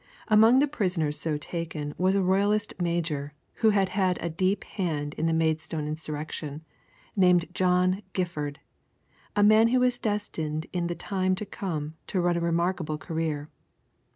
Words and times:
Among 0.29 0.57
the 0.57 0.67
prisoners 0.67 1.19
so 1.19 1.37
taken 1.37 1.93
was 1.95 2.15
a 2.15 2.23
Royalist 2.23 2.73
major 2.81 3.33
who 3.61 3.69
had 3.69 3.89
had 3.89 4.17
a 4.19 4.31
deep 4.31 4.63
hand 4.63 5.13
in 5.13 5.27
the 5.27 5.31
Maidstone 5.31 5.87
insurrection, 5.87 6.63
named 7.15 7.45
John 7.53 8.01
Gifford, 8.13 8.59
a 9.35 9.43
man 9.43 9.67
who 9.67 9.81
was 9.81 9.99
destined 9.99 10.65
in 10.73 10.87
the 10.87 10.95
time 10.95 11.35
to 11.35 11.45
come 11.45 11.93
to 12.07 12.19
run 12.19 12.35
a 12.35 12.39
remarkable 12.41 12.97
career. 12.97 13.51